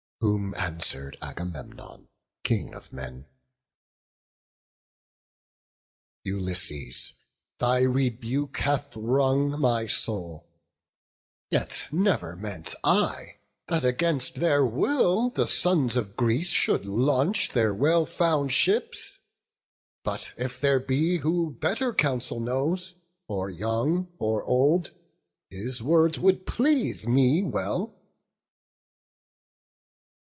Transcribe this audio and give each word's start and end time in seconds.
Whom 0.19 0.53
answer'd 0.53 1.17
Agamemnon, 1.19 2.07
King 2.43 2.75
of 2.75 2.93
men: 2.93 3.25
"Ulysses, 6.23 7.13
thy 7.57 7.79
rebuke 7.81 8.55
hath 8.57 8.95
wrung 8.95 9.59
my 9.59 9.87
soul; 9.87 10.47
Yet 11.49 11.87
never 11.91 12.35
meant 12.35 12.75
I, 12.83 13.39
that 13.67 13.83
against 13.83 14.35
their 14.35 14.63
will 14.63 15.31
The 15.31 15.47
sons 15.47 15.95
of 15.95 16.15
Greece 16.15 16.51
should 16.51 16.85
launch 16.85 17.49
their 17.53 17.73
well 17.73 18.05
found 18.05 18.51
ships: 18.53 19.21
But 20.03 20.33
if 20.37 20.61
there 20.61 20.79
be 20.79 21.17
who 21.17 21.55
better 21.59 21.95
counsel 21.95 22.39
knows, 22.39 22.93
Or 23.27 23.49
young 23.49 24.07
or 24.19 24.43
old, 24.43 24.91
his 25.49 25.81
words 25.81 26.19
would 26.19 26.45
please 26.45 27.07
me 27.07 27.41
well." 27.41 27.97